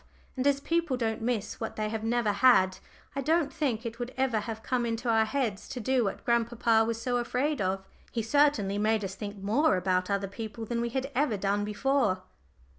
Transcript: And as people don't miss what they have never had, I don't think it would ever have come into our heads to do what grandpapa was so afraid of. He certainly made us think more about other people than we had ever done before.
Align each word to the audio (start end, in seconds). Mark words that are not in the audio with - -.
And 0.35 0.47
as 0.47 0.59
people 0.59 0.97
don't 0.97 1.21
miss 1.21 1.59
what 1.59 1.75
they 1.75 1.89
have 1.89 2.03
never 2.03 2.31
had, 2.31 2.79
I 3.15 3.21
don't 3.21 3.53
think 3.53 3.85
it 3.85 3.99
would 3.99 4.15
ever 4.17 4.39
have 4.39 4.63
come 4.63 4.83
into 4.83 5.07
our 5.09 5.25
heads 5.25 5.69
to 5.69 5.79
do 5.79 6.05
what 6.05 6.25
grandpapa 6.25 6.83
was 6.83 6.99
so 6.99 7.17
afraid 7.17 7.61
of. 7.61 7.85
He 8.11 8.23
certainly 8.23 8.79
made 8.79 9.05
us 9.05 9.13
think 9.13 9.37
more 9.43 9.75
about 9.77 10.09
other 10.09 10.27
people 10.27 10.65
than 10.65 10.81
we 10.81 10.89
had 10.89 11.11
ever 11.13 11.37
done 11.37 11.63
before. 11.63 12.23